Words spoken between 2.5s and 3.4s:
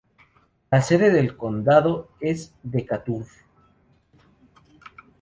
Decatur.